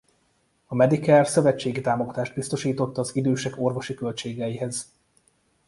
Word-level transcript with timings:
A 0.65 0.75
Medicare 0.75 1.23
szövetségi 1.23 1.81
támogatást 1.81 2.33
biztosított 2.33 2.97
az 2.97 3.15
idősek 3.15 3.53
orvosi 3.57 3.93
költségeihez. 3.93 4.89